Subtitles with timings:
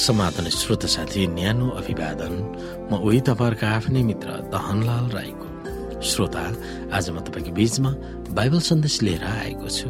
[0.00, 2.34] समाधान श्रोत साथी न्यानो अभिवादन।
[2.88, 5.46] म उही तपाईँहरूका आफ्नै मित्र दहनलाल राईको।
[6.00, 6.44] श्रोता
[6.96, 7.90] आज म तपाईँको बीचमा
[8.32, 9.88] बाइबल सन्देश लिएर आएको छु।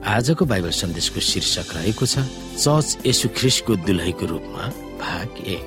[0.00, 2.24] आजको बाइबल सन्देशको शीर्षक रहेको छ
[2.56, 4.64] चर्च यसु ख्रिसको दुलहीको रूपमा
[4.96, 5.66] भाग एक।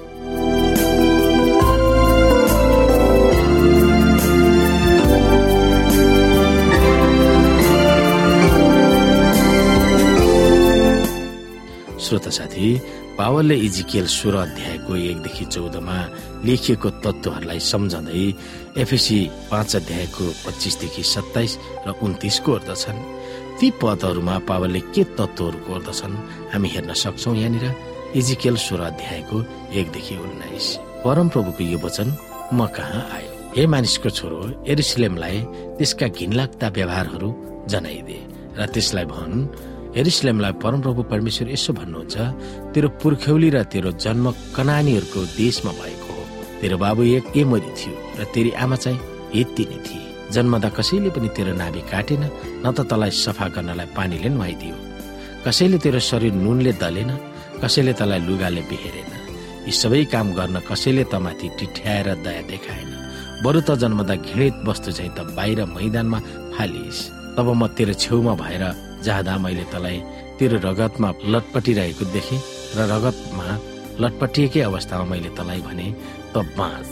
[12.03, 12.67] श्रोता साथी
[13.17, 15.97] पावलले इजिकेल सोह्र अध्यायको एकदेखि चौधमा
[16.45, 18.23] लेखिएको तत्वहरूलाई सम्झँदै
[18.81, 19.17] एफएसी
[19.51, 21.53] पाँच अध्यायको पच्चिसदेखि सत्ताइस
[21.87, 23.05] र उन्तिसको अर्दछन्
[23.59, 26.15] ती पदहरूमा पावलले के तत्वहरू कोर्दछन्
[26.53, 27.65] हामी हेर्न सक्छौ यहाँनिर।
[28.17, 29.37] इजिकेल सोह्र अध्यायको
[29.77, 30.67] एकदेखि उन्नाइस।
[31.05, 32.09] परम प्रभुको यो वचन
[32.53, 33.29] म कहाँ आयो?
[33.53, 35.37] हे मानिसको छोरो एरुसलेमलाई
[35.77, 37.29] त्यसका घिनलाग्दा व्यवहारहरू
[37.69, 38.21] जनाइदिए
[38.57, 39.37] र त्यसलाई भन्
[39.93, 42.15] एरिसलेमलाई परमप्रभु परमेश्वर यसो भन्नुहुन्छ
[42.73, 44.25] तेरो पुर्ख्यौली र तेरो जन्म
[44.57, 46.23] कनानीहरूको देशमा भएको हो।
[46.61, 48.99] तेरो बाबु एक एमरी थियो र तेरी आमा चाहिँ
[49.33, 50.01] नै थिए।
[50.33, 52.23] जन्मदा कसैले पनि तेरो नाभि काटेन
[52.63, 54.75] न त तलाई सफा गर्नलाई पानीले नुहाइदियो।
[55.45, 57.11] कसैले तेरो शरीर नुनले दलेन
[57.61, 59.11] कसैले तलाई लुगाले बिहेरेन।
[59.69, 62.91] यी सबै काम गर्न कसैले तमाथि टिठ्याएर दया देखाएन।
[63.45, 66.19] बरु त जन्मदा घृणित वस्तु चाहिँ त बाहिर मैदानमा
[66.57, 66.97] फालिस।
[67.37, 68.63] तब म तेरो छेउमा भएर
[69.05, 69.97] जाँदा मैले तलाई
[70.39, 72.39] तेरो रगतमा लटपटिरहेको देखेँ
[72.77, 73.47] र रगतमा
[74.03, 75.87] लटपटिएकै अवस्थामा मैले तलाई भने
[76.33, 76.91] त बाँच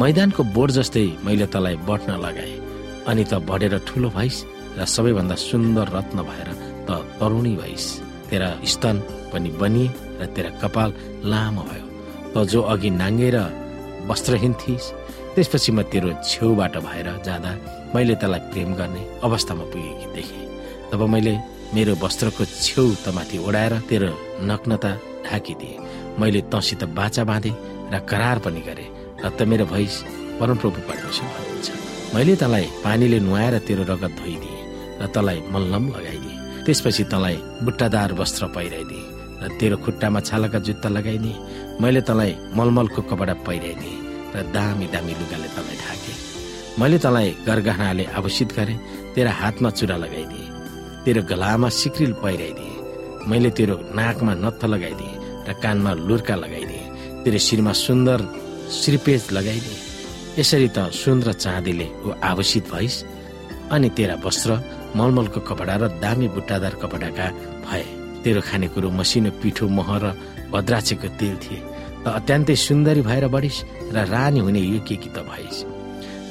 [0.00, 2.60] मैदानको बोर्ड जस्तै मैले तलाई बट्न लगाएँ।
[3.08, 4.36] अनि त बढेर ठुलो भइस
[4.78, 6.48] र सबैभन्दा सुन्दर रत्न भएर
[6.88, 7.84] त तरुणी भइस।
[8.30, 8.96] तेरा स्तन
[9.32, 10.90] पनि बनिए र तेरा कपाल
[11.28, 11.86] लामो भयो।
[12.32, 13.36] त जो अघि नाङ्गेर
[14.08, 14.92] वस्त्रहीन थिइस्
[15.34, 17.52] त्यसपछि म तेरो छेउबाट भएर जाँदा
[17.94, 20.51] मैले तलाई प्रेम गर्ने अवस्थामा पुगेकी देखेँ।
[20.92, 21.32] तब मैले
[21.72, 24.08] मेरो वस्त्रको छेउ तमाथि ओढाएर तेरो
[24.44, 24.90] नग्नता
[25.24, 25.80] ढाकिदिए।
[26.20, 27.52] मैले तँसित बाचा बाँधे
[27.92, 28.86] र करार पनि गरे
[29.24, 29.94] र त मेरो भैस
[30.36, 31.68] परमप्रभु परमेश्वर भन्नुहुन्छ
[32.14, 34.60] मैले तँलाई पानीले नुहाएर तेरो रगत धोइदिए
[35.00, 36.36] र तँलाई मल्लम लगाइदिए।
[36.68, 39.08] त्यसपछि तँलाई बुट्टादार वस्त्र पहिराइदिए
[39.40, 41.40] र तेरो खुट्टामा छालाका जुत्ता लगाइदिए।
[41.80, 43.96] मैले तँलाई मलमलको कपडा पहिराइदिए
[44.36, 46.12] र दामी दामी लुगाले तँलाई ढाके।
[46.80, 48.74] मैले तँलाई गरगहनाले आभूषित गरे
[49.16, 50.51] तेरा हातमा चुरा लगाइदिए।
[51.04, 52.74] तेरो गलामा सिक्रिल पहिराइदिए।
[53.28, 55.14] मैले तेरो नाकमा नत्थ लगाइदिए
[55.46, 56.84] र कानमा लुर्का लगाइदिए।
[57.22, 58.18] तेरो शिरमा सुन्दर
[58.70, 59.78] श्रीपेज लगाइदिए।
[60.38, 62.94] यसरी त सुन र चाँदीले ऊ आभूषित भइस।
[63.74, 64.50] अनि तेरा वस्त्र
[64.96, 67.26] मलमलको कपडा र दामी बुट्टादार कपडाका
[67.66, 67.84] भए।
[68.22, 70.04] तेरो खानेकुरो मसिनो पिठो मह र
[70.52, 71.60] भद्राचेको तेल थिए।
[72.02, 73.56] त अत्यन्तै सुन्दरी भएर बढिस
[73.94, 75.56] र रानी हुने योग्य कि त भइस।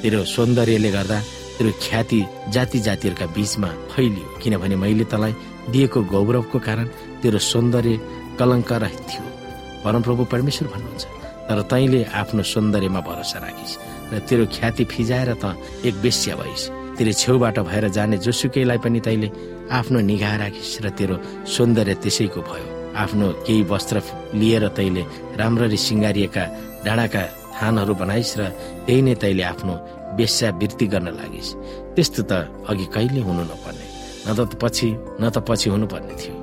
[0.00, 1.18] तेरो सौन्दर्यले गर्दा
[1.62, 2.18] तेरो ख्याति
[2.50, 5.32] जाति जातिहरूका बीचमा फैलियो। किनभने मैले तँलाई
[5.70, 6.86] दिएको गौरवको कारण
[7.22, 7.94] तेरो सौन्दर्य
[8.38, 9.22] कलङ्क रहित थियो।
[9.86, 11.04] परमप्रभु परमेश्वर भन्नुहुन्छ
[11.46, 13.78] तर तैँले आफ्नो सौन्दर्यमा भरोसा राखिस्
[14.10, 15.54] र तेरो ख्याति फिजाएर त
[15.86, 16.68] एक बेस्या भइस्।
[16.98, 19.28] तेरो छेउबाट भएर जाने जोसुकैलाई पनि तैँले
[19.70, 22.66] आफ्नो निगाह राखिस् र तेरो सौन्दर्य त्यसैको भयो।
[22.98, 24.02] आफ्नो केही वस्त्र
[24.34, 25.02] लिएर तैँले
[25.38, 26.44] राम्ररी सिँगारिएका
[26.84, 27.22] डाँडाका
[27.54, 28.42] थानहरू बनाइस् र
[28.86, 29.74] त्यही नै तैँले आफ्नो
[30.18, 31.56] वेश्यावृत्ति गर्न लागिस्।
[31.94, 32.32] त्यस्तो त
[32.70, 33.86] अघि कहिले हुनु नपर्ने।
[34.26, 34.88] न त पछि
[35.20, 36.34] न त पछि हुनुपर्ने थियो।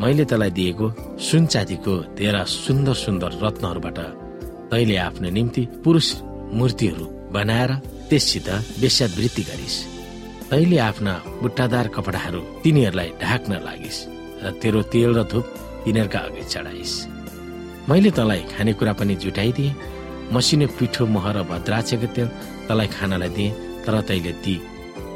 [0.00, 0.86] मैले तँलाई दिएको
[1.26, 3.98] सुन चाँदीको तेह्र सुन्दर सुन्दर रत्नहरूबाट
[4.70, 6.08] तैले आफ्नो निम्ति पुरुष
[6.58, 7.70] मूर्तिहरू बनाएर
[8.08, 8.48] त्यससित
[8.82, 9.76] वेश्यावृत्ति गरिस्।
[10.50, 11.12] तैले आफ्ना
[11.42, 14.00] बुट्टादार कपडाहरू तिनीहरूलाई ढाक्न लागिस्
[14.44, 15.44] र तेरो तेल र धुप
[15.84, 16.94] तिनीहरूका अघि चढाइस्।
[17.88, 19.74] मैले तँलाई खानेकुरा पनि जुटाइदिएँ।
[20.32, 22.28] मसिनो पिठो मह र भद्राचेको तेल
[22.68, 23.50] तलाई खानालाई दिए
[23.84, 24.54] तर तैले ती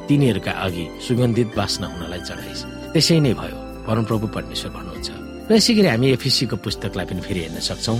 [0.06, 2.62] तिनीहरूका अघि सुगन्धित बास्ना हुनलाई चढाइस्।
[2.93, 3.56] त्यसै नै भयो।
[3.87, 5.09] परमप्रभु परमेश्वर भन्नुहुन्छ
[5.50, 7.94] र यसै गरी हामी एफिसीको पुस्तकलाई पनि फेरि हेर्न सक्छौ।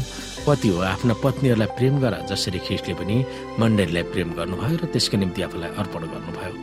[0.47, 3.17] पति हो आफ्ना पत्नीहरूलाई प्रेम गर जसरी ख्रिस्टले पनि
[3.59, 6.55] मण्डलीलाई प्रेम गर्नुभयो र त्यसको निम्ति आफूलाई अर्पण गर्नुभयो।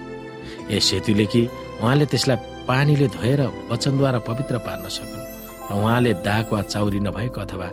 [0.72, 1.42] यस हेतुले कि
[1.84, 2.38] उहाँले त्यसलाई
[2.68, 5.26] पानीले धोएर वचनद्वारा पवित्र पार्न सकुन्
[5.68, 7.68] र उहाँले दाग वा चाउरी नभएको अथवा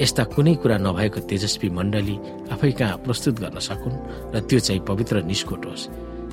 [0.00, 2.16] यस्ता कुनै कुरा नभएको तेजस्वी मण्डली
[2.52, 3.96] आफै कहाँ प्रस्तुत गर्न सकुन्
[4.32, 5.88] र त्यो चाहिँ पवित्र निष्कोट होस्।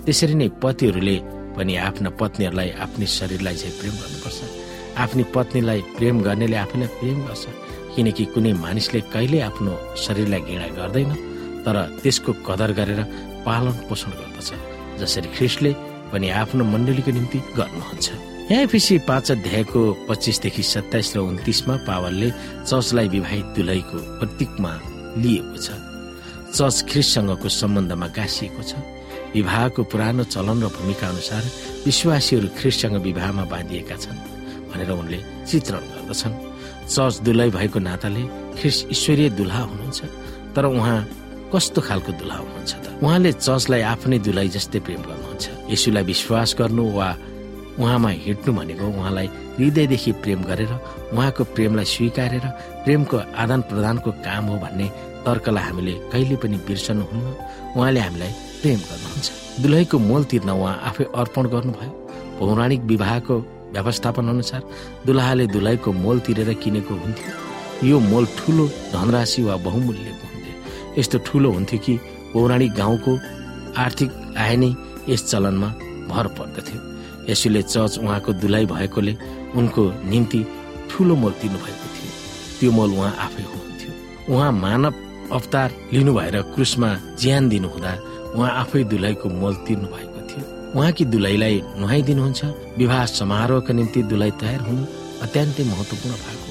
[0.08, 1.16] त्यसरी नै पतिहरूले
[1.56, 4.40] पनि आफ्ना पत्नीहरूलाई आफ्नो शरीरलाई चाहिँ प्रेम गर्नुपर्छ।
[5.04, 7.46] आफ्नो पत्नीलाई प्रेम गर्नेले आफैलाई प्रेम गर्छ।
[7.96, 9.72] किनकि कुनै मानिसले कहिले आफ्नो
[10.06, 11.12] शरीरलाई घृणा गर्दैन
[11.66, 13.02] तर त्यसको कदर गरेर
[13.46, 14.50] पालन पोषण गर्दछ
[15.02, 15.72] जसरी ख्रिस्टले
[16.14, 18.08] पनि आफ्नो मण्डलीको निम्ति गर्नुहुन्छ।
[18.48, 22.30] एफिसी पाँच अध्यायको पच्चिसदेखि सत्ताइस र उन्तिसमा पावलले
[22.64, 24.72] चर्चलाई विवाहित दुलैको प्रतीकमा
[25.20, 25.68] लिएको छ।
[26.56, 28.80] चर्च ख्रिससँगको सम्बन्धमा गाँसिएको छ।
[29.36, 31.44] विवाहको पुरानो चलन र भूमिका अनुसार
[31.92, 34.24] विश्वासीहरू ख्रिससँग विवाहमा बाँधिएका छन्
[34.72, 36.36] भनेर उनले चित्रण गर्दछन्।
[36.88, 38.24] चर्च दुलै भएको नाताले
[38.64, 40.00] ख्रिस ईश्वरीय दुल्हा हुनुहुन्छ
[40.56, 41.00] तर उहाँ
[41.52, 42.86] कस्तो खालको दुल्हा हुनुहुन्छ त?
[43.04, 47.10] उहाँले चर्चलाई आफ्नै दुलाई जस्तै प्रेम गर्नुहुन्छ। यसुलाई विश्वास गर्नु वा
[47.80, 49.28] उहाँमा हिँड्नु भनेको उहाँलाई
[49.58, 50.72] हृदयदेखि प्रेम गरेर
[51.14, 52.46] उहाँको प्रेमलाई स्वीकारेर
[52.84, 54.88] प्रेमको आदान प्रदानको काम हो भन्ने
[55.26, 57.28] तर्कलाई हामीले कहिले पनि बिर्सनुहुन्न
[57.78, 58.32] उहाँले हामीलाई
[58.62, 59.28] प्रेम गर्नुहुन्छ।
[59.62, 61.92] दुलहीको मोल तिर्न उहाँ आफै अर्पण गर्नुभयो।
[62.40, 63.36] पौराणिक विवाहको
[63.74, 64.62] व्यवस्थापन अनुसार
[65.06, 67.32] दुलहाले दुलहीको मोल तिरेर किनेको हुन्थ्यो।
[67.90, 70.56] यो मोल ठुलो धनराशि वा बहुमूल्यको हुन्थ्यो।
[71.00, 71.94] यस्तो ठुलो हुन्थ्यो कि
[72.34, 73.14] पौराणिक गाउँको
[73.78, 74.74] आर्थिक आय नै
[75.10, 75.70] यस चलनमा
[76.10, 76.80] भर पर्दथ्यो।
[77.30, 79.14] यसैले चर्च उहाँको दुलाइ भएकोले
[79.56, 80.42] उनको निम्ति
[80.92, 82.12] ठुलो मोल तिर्नु भएको थियो।
[82.60, 84.94] त्यो मोल उहाँ आफै हुनुहुन्थ्यो। उहाँ मानव
[85.32, 86.90] अवतार लिनु भएर क्रुसमा
[87.22, 87.94] ज्यान दिनुहुँदा
[88.36, 90.44] उहाँ आफै दुलाईको मोल तिर्नु भएको थियो।
[90.76, 92.42] उहाँकी दुलाईलाई नुहाइदिनुहुन्छ।
[92.78, 94.84] विवाह समारोहका निम्ति दुलाइ तयार हुनु
[95.24, 96.48] अत्यन्तै महत्वपूर्ण भएको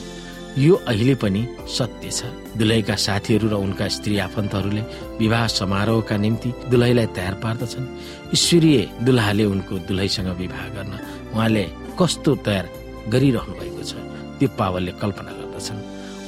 [0.56, 2.20] यो अहिले पनि सत्य छ।
[2.56, 4.82] दुलैका साथीहरू र उनका स्त्री आफन्तहरूले
[5.20, 7.86] विवाह समारोहका निम्ति दुलैलाई तयार पार्दछन्।
[8.32, 10.92] ईश्वरीय दुलहाले उनको दुलैसँग विवाह गर्न
[11.36, 11.64] उहाँले
[12.00, 12.64] कस्तो तयार
[13.12, 13.92] गरिरहनु भएको छ
[14.40, 15.80] त्यो पावलले कल्पना गर्दछन्।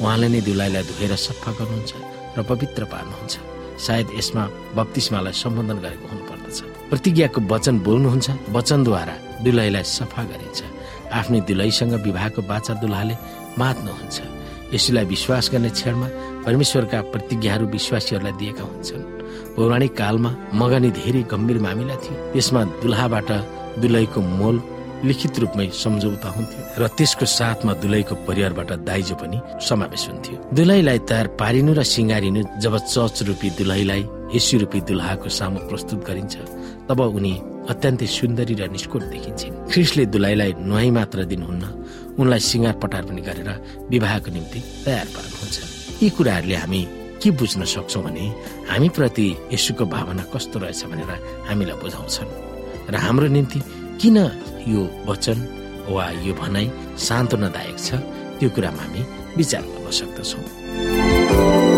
[0.05, 1.93] उहाँले नै दुलैलाई धोएर सफा गर्नुहुन्छ
[2.37, 3.35] र पवित्र पार्नुहुन्छ।
[3.81, 4.45] सायद यसमा
[4.77, 6.59] बत्तिसमालाई सम्बोधन गरेको हुनुपर्दछ।
[6.93, 9.15] प्रतिज्ञाको वचन बोल्नुहुन्छ। वचनद्वारा
[9.45, 10.61] दुलैलाई सफा गरिन्छ।
[11.09, 13.15] आफ्नै दुलैसँग विवाहको बाचा दुलहाले
[13.61, 14.17] बाँच्नुहुन्छ
[14.75, 16.09] यसैलाई विश्वास गर्ने क्षणमा
[16.47, 19.05] परमेश्वरका प्रतिज्ञाहरू विश्वासीहरूलाई दिएका हुन्छन्।
[19.57, 23.31] पौराणिक कालमा मगनी धेरै गम्भीर मामिला थियो त्यसमा दुलहाबाट
[23.83, 24.57] दुलैको मोल
[25.09, 29.39] लिखित रूपमै सम्झौता हुन्थ्यो र त्यसको साथमा दुलैको परिवारबाट दाइजो पनि
[29.69, 34.03] समावेश हुन्थ्यो। दुलैलाई तयार पारिनु र सिँगारिनु जब चर्च रूपी दुलैलाई
[34.35, 36.35] यसु रूपी दुलहाको सामु प्रस्तुत गरिन्छ
[36.89, 37.35] तब उनी
[37.69, 41.65] अत्यन्तै सुन्दरी र निष्कोट देखिन्छन्। ख्रिसले दुलाईलाई नुहाई मात्र दिनुहुन्न
[42.17, 43.51] उनलाई सिँगार पटार पनि गरेर
[43.93, 45.57] विवाहको निम्ति तयार पार्नुहुन्छ।
[46.03, 46.83] यी कुराहरूले हामी
[47.21, 48.25] के बुझ्न सक्छौँ भने
[48.71, 51.13] हामी प्रति यसुको भावना कस्तो रहेछ भनेर
[51.49, 52.31] हामीलाई बुझाउँछन्।
[52.89, 53.59] र हाम्रो निम्ति
[54.01, 54.17] किन
[54.73, 55.39] यो वचन
[55.93, 56.67] वा यो भनाइ
[56.97, 57.89] सान्त्वनादायक छ
[58.39, 59.01] त्यो कुरामा हामी
[59.37, 61.78] विचार गर्न सक्दछौँ।